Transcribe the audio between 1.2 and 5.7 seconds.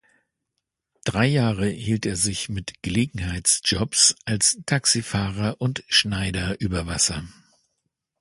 Jahre hielt er sich mit Gelegenheitsjobs als Taxifahrer